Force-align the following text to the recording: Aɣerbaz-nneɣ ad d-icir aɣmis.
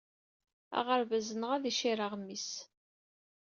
Aɣerbaz-nneɣ 0.77 1.49
ad 1.53 1.61
d-icir 1.63 1.99
aɣmis. 2.05 2.49